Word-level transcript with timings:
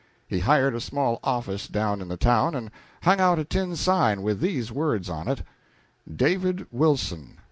He 0.27 0.39
hired 0.39 0.73
a 0.73 0.81
small 0.81 1.19
office 1.23 1.67
down 1.67 2.01
in 2.01 2.07
the 2.07 2.17
town 2.17 2.55
and 2.55 2.71
hung 3.03 3.19
out 3.19 3.37
a 3.37 3.45
tin 3.45 3.75
sign 3.75 4.23
with 4.23 4.39
these 4.39 4.71
words 4.71 5.09
on 5.11 5.27
it: 5.27 5.43
DAVID 6.11 6.65
WILSON. 6.71 7.37